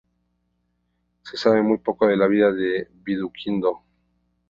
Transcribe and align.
Se 1.21 1.37
sabe 1.37 1.61
muy 1.61 1.77
poco 1.77 2.07
de 2.07 2.17
la 2.17 2.25
vida 2.25 2.51
de 2.51 2.89
Viduquindo. 3.03 3.83